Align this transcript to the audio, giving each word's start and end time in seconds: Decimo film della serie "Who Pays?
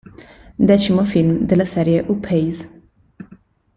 Decimo 0.57 1.03
film 1.05 1.45
della 1.45 1.63
serie 1.63 2.01
"Who 2.01 2.15
Pays? 2.17 2.67